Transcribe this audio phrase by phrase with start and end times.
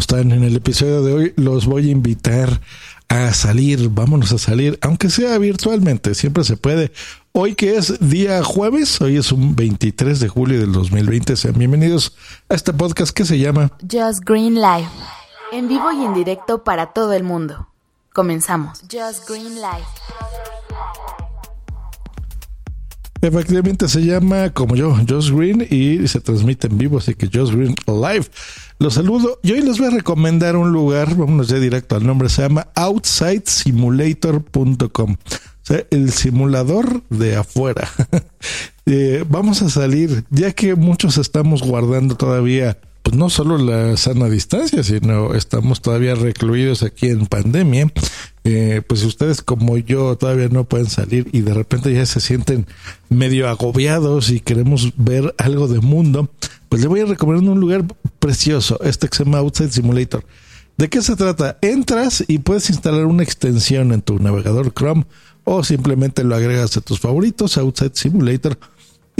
[0.00, 0.32] ¿cómo están?
[0.32, 2.62] En el episodio de hoy los voy a invitar
[3.08, 6.90] a salir, vámonos a salir, aunque sea virtualmente, siempre se puede.
[7.32, 12.16] Hoy que es día jueves, hoy es un 23 de julio del 2020, sean bienvenidos
[12.48, 14.90] a este podcast que se llama Just Green Life,
[15.52, 17.68] en vivo y en directo para todo el mundo.
[18.14, 18.80] Comenzamos.
[18.90, 20.09] Just Green Life.
[23.22, 27.52] Efectivamente se llama como yo, Just Green, y se transmite en vivo, así que Just
[27.52, 28.24] Green Live.
[28.78, 32.30] Los saludo y hoy les voy a recomendar un lugar, vámonos ya directo al nombre,
[32.30, 35.12] se llama OutsideSimulator.com.
[35.12, 35.16] O
[35.62, 37.86] sea, el simulador de afuera.
[38.86, 44.28] eh, vamos a salir, ya que muchos estamos guardando todavía pues no solo la sana
[44.28, 47.90] distancia, sino estamos todavía recluidos aquí en pandemia.
[48.44, 52.66] Eh, pues ustedes como yo todavía no pueden salir y de repente ya se sienten
[53.10, 56.30] medio agobiados y queremos ver algo de mundo,
[56.70, 57.84] pues le voy a recomendar un lugar
[58.18, 60.24] precioso, este que se llama Outside Simulator.
[60.78, 61.58] ¿De qué se trata?
[61.60, 65.04] Entras y puedes instalar una extensión en tu navegador Chrome
[65.44, 68.58] o simplemente lo agregas a tus favoritos, Outside Simulator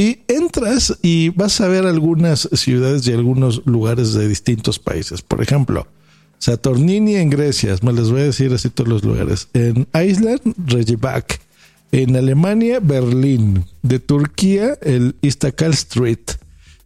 [0.01, 5.21] y entras y vas a ver algunas ciudades y algunos lugares de distintos países.
[5.21, 5.87] Por ejemplo,
[6.41, 9.49] Saturnini en Grecia, me les voy a decir así todos los lugares.
[9.53, 11.41] En Iceland, Reykjavik.
[11.93, 13.67] En Alemania, Berlín.
[13.83, 16.31] De Turquía, el Istanbul Street.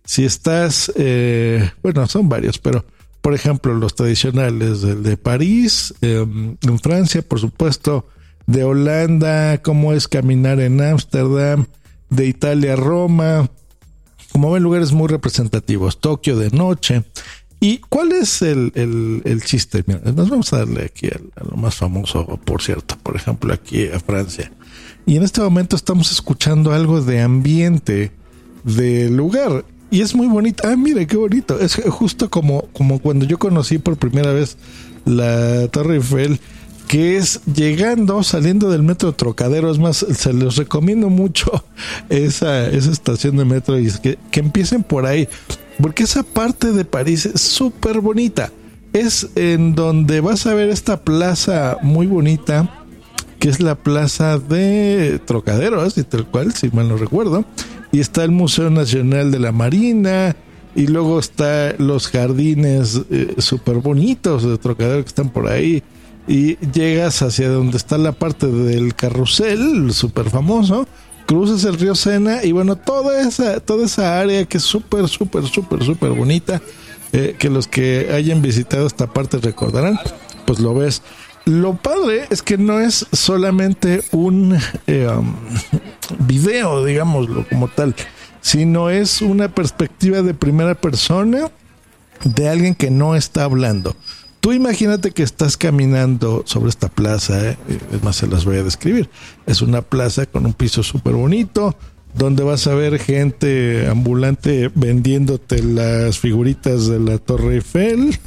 [0.05, 2.84] Si estás, eh, bueno, son varios, pero
[3.22, 8.06] por ejemplo, los tradicionales, el de París, em, en Francia, por supuesto,
[8.46, 11.64] de Holanda, cómo es caminar en Ámsterdam,
[12.11, 13.48] de Italia Roma,
[14.30, 17.05] como ven, lugares muy representativos, Tokio de noche.
[17.64, 18.72] ¿Y cuál es el,
[19.24, 19.86] el, chiste?
[19.86, 23.98] nos vamos a darle aquí a, lo más famoso, por cierto, por ejemplo, aquí a
[24.00, 24.52] Francia.
[25.06, 28.12] Y en este momento estamos escuchando algo de ambiente
[28.64, 29.64] del lugar.
[29.90, 30.68] Y es muy bonito.
[30.68, 31.58] Ah, mire, qué bonito.
[31.58, 34.58] Es justo como, como cuando yo conocí por primera vez
[35.06, 36.40] la Torre Eiffel
[36.86, 39.70] que es llegando, saliendo del metro Trocadero.
[39.70, 41.64] Es más, se les recomiendo mucho
[42.10, 45.28] esa, esa estación de metro y es que, que empiecen por ahí,
[45.80, 48.52] porque esa parte de París es súper bonita.
[48.92, 52.85] Es en donde vas a ver esta plaza muy bonita,
[53.40, 57.45] que es la plaza de Trocadero, así tal cual, si mal no recuerdo.
[57.92, 60.36] Y está el Museo Nacional de la Marina,
[60.74, 65.83] y luego está los jardines eh, súper bonitos de Trocadero que están por ahí
[66.27, 70.86] y llegas hacia donde está la parte del carrusel, súper famoso,
[71.27, 75.46] cruzas el río Sena y bueno, toda esa, toda esa área que es súper, súper,
[75.46, 76.61] súper, súper bonita,
[77.12, 79.98] eh, que los que hayan visitado esta parte recordarán,
[80.46, 81.02] pues lo ves.
[81.45, 85.34] Lo padre es que no es solamente un eh, um,
[86.27, 87.95] video, digámoslo como tal,
[88.40, 91.51] sino es una perspectiva de primera persona
[92.24, 93.95] de alguien que no está hablando.
[94.44, 97.56] Tú imagínate que estás caminando sobre esta plaza, ¿eh?
[97.90, 99.08] es más, se las voy a describir.
[99.46, 101.74] Es una plaza con un piso súper bonito,
[102.12, 108.18] donde vas a ver gente ambulante vendiéndote las figuritas de la Torre Eiffel.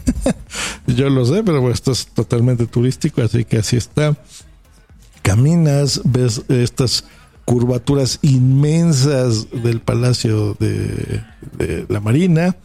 [0.88, 4.18] Yo lo sé, pero esto es totalmente turístico, así que así está.
[5.22, 7.04] Caminas, ves estas
[7.48, 11.24] curvaturas inmensas del Palacio de,
[11.88, 12.58] la Marina.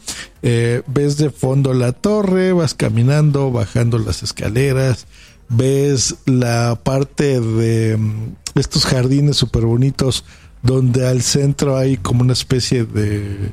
[0.43, 5.07] Eh, ves de fondo la torre, vas caminando, bajando las escaleras,
[5.49, 10.25] ves la parte de mm, estos jardines súper bonitos
[10.63, 13.53] donde al centro hay como una especie de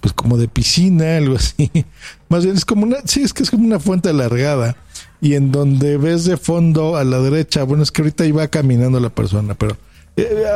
[0.00, 1.70] pues como de piscina, algo así.
[2.30, 4.76] Más bien es como una, sí, es que es como una fuente alargada.
[5.20, 8.98] Y en donde ves de fondo a la derecha, bueno, es que ahorita iba caminando
[8.98, 9.76] la persona, pero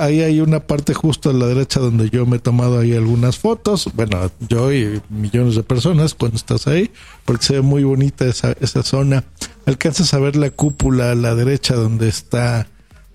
[0.00, 3.38] ahí hay una parte justo a la derecha donde yo me he tomado ahí algunas
[3.38, 3.88] fotos.
[3.94, 6.90] Bueno, yo y millones de personas cuando estás ahí,
[7.24, 9.24] porque se ve muy bonita esa, esa zona.
[9.66, 12.66] Alcanzas a ver la cúpula a la derecha donde está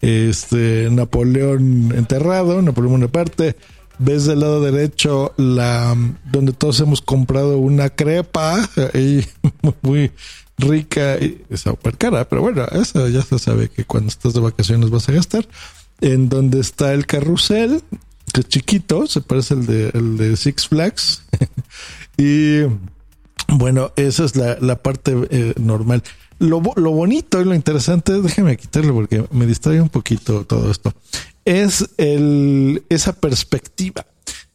[0.02, 3.56] este Napoleón enterrado, Napoleón parte
[4.02, 5.94] Ves del lado derecho la
[6.31, 9.28] donde todos hemos comprado una crepa ahí
[9.81, 10.14] muy
[10.57, 14.90] rica y súper cara, pero bueno, eso ya se sabe que cuando estás de vacaciones
[14.90, 15.45] vas a gastar
[16.01, 17.81] en donde está el carrusel,
[18.34, 21.24] que es chiquito, se parece al de, el de Six Flags.
[22.18, 22.62] y
[23.48, 26.04] bueno, esa es la, parte eh, normal.
[26.40, 30.94] Lo, lo, bonito y lo interesante, déjame quitarlo porque me distrae un poquito todo esto,
[31.46, 34.06] es el, esa perspectiva.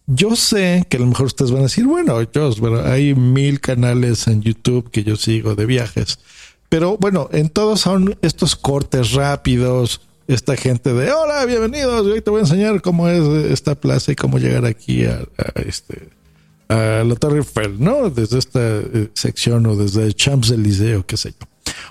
[0.06, 3.60] Yo sé que a lo mejor ustedes van a decir, bueno, yo, bueno, hay mil
[3.60, 6.18] canales en YouTube que yo sigo de viajes,
[6.68, 12.30] pero bueno, en todos son estos cortes rápidos, esta gente de hola, bienvenidos, hoy te
[12.30, 15.26] voy a enseñar cómo es esta plaza y cómo llegar aquí a,
[15.66, 16.08] este
[16.68, 18.08] a la Torre Eiffel, ¿no?
[18.08, 21.46] Desde esta eh, sección o desde Champs-Élysées o qué sé yo.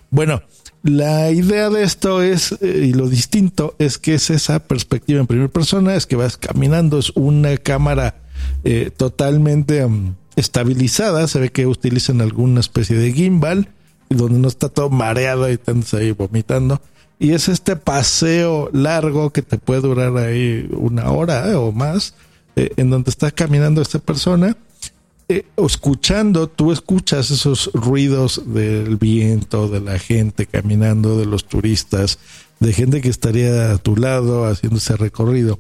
[0.10, 0.42] Bueno,
[0.82, 5.28] la idea de esto es, eh, y lo distinto, es que es esa perspectiva en
[5.28, 8.16] primera persona, es que vas caminando, es una cámara
[8.64, 13.70] eh, totalmente mm, estabilizada, se ve que utilizan alguna especie de gimbal,
[14.10, 16.82] donde no está todo mareado y estás ahí vomitando.
[17.24, 22.16] Y es este paseo largo que te puede durar ahí una hora o más,
[22.56, 24.56] en donde está caminando esta persona
[25.30, 32.20] eh, escuchando, tú escuchas esos ruidos del viento, de la gente caminando, de los turistas,
[32.60, 35.60] de gente que estaría a tu lado haciendo ese recorrido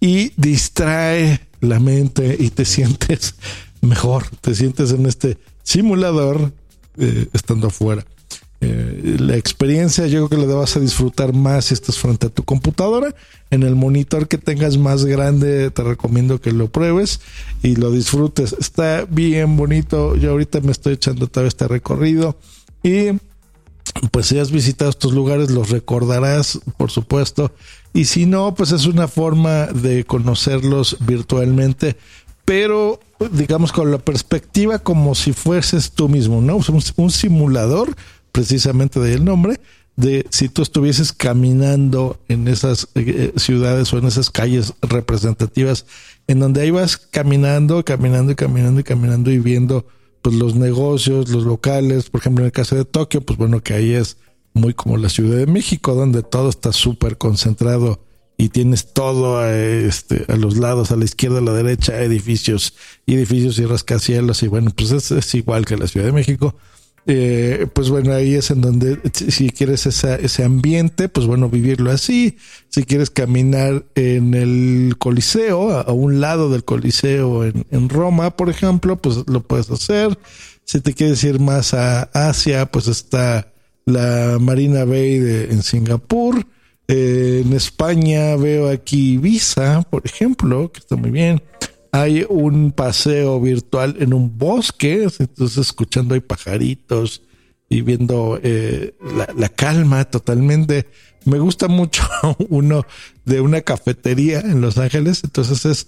[0.00, 3.34] y distrae la mente y te sientes
[3.82, 6.52] mejor, te sientes en este simulador
[6.96, 8.06] eh, estando afuera.
[8.62, 12.30] Eh, la experiencia yo creo que la vas a disfrutar más si estás frente a
[12.30, 13.14] tu computadora.
[13.50, 17.20] En el monitor que tengas más grande te recomiendo que lo pruebes
[17.62, 18.56] y lo disfrutes.
[18.58, 20.16] Está bien bonito.
[20.16, 22.38] Yo ahorita me estoy echando todo este recorrido
[22.82, 23.10] y
[24.10, 27.52] pues si has visitado estos lugares los recordarás, por supuesto.
[27.92, 31.98] Y si no, pues es una forma de conocerlos virtualmente,
[32.46, 33.00] pero
[33.32, 36.58] digamos con la perspectiva como si fueses tú mismo, ¿no?
[36.96, 37.94] un simulador
[38.34, 39.60] precisamente de el nombre,
[39.94, 45.86] de si tú estuvieses caminando en esas eh, ciudades o en esas calles representativas,
[46.26, 49.86] en donde ahí vas caminando, caminando y caminando y caminando y viendo
[50.20, 53.74] pues los negocios, los locales, por ejemplo en el caso de Tokio, pues bueno que
[53.74, 54.16] ahí es
[54.52, 58.00] muy como la Ciudad de México, donde todo está súper concentrado
[58.36, 62.74] y tienes todo este, a los lados, a la izquierda, a la derecha, edificios
[63.06, 66.56] edificios y rascacielos y bueno, pues es, es igual que la Ciudad de México
[67.06, 72.38] eh, pues bueno, ahí es en donde si quieres ese ambiente, pues bueno, vivirlo así.
[72.70, 78.96] Si quieres caminar en el Coliseo, a, un lado del Coliseo en, Roma, por ejemplo,
[78.96, 80.18] pues lo puedes hacer.
[80.64, 83.52] Si te quieres ir más a Asia, pues está
[83.84, 85.16] la Marina Bay
[85.50, 86.46] en Singapur.
[86.88, 91.42] Eh, en España veo aquí Visa, por ejemplo, que está muy bien
[91.94, 97.22] hay un paseo virtual en un bosque, entonces escuchando hay pajaritos
[97.68, 98.96] y viendo eh,
[99.36, 100.88] la, calma totalmente.
[101.24, 102.02] Me gusta mucho
[102.48, 102.84] uno
[103.24, 105.86] de una cafetería en Los Ángeles, entonces es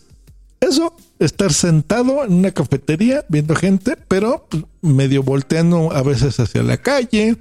[0.61, 4.47] eso, estar sentado en una cafetería viendo gente, pero
[4.83, 7.37] medio volteando a veces hacia la calle,